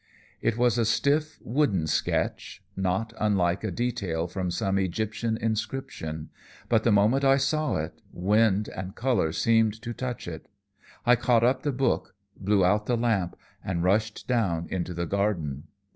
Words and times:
It 0.41 0.57
was 0.57 0.79
a 0.79 0.85
stiff, 0.85 1.37
wooden 1.43 1.85
sketch, 1.85 2.63
not 2.75 3.13
unlike 3.19 3.63
a 3.63 3.69
detail 3.69 4.25
from 4.25 4.49
some 4.49 4.79
Egyptian 4.79 5.37
inscription, 5.37 6.31
but, 6.69 6.83
the 6.83 6.91
moment 6.91 7.23
I 7.23 7.37
saw 7.37 7.75
it, 7.75 8.01
wind 8.11 8.67
and 8.69 8.95
color 8.95 9.31
seemed 9.31 9.79
to 9.83 9.93
touch 9.93 10.27
it. 10.27 10.47
I 11.05 11.15
caught 11.15 11.43
up 11.43 11.61
the 11.61 11.71
book, 11.71 12.15
blew 12.35 12.65
out 12.65 12.87
the 12.87 12.97
lamp, 12.97 13.35
and 13.63 13.83
rushed 13.83 14.27
down 14.27 14.65
into 14.71 14.95
the 14.95 15.05
garden. 15.05 15.65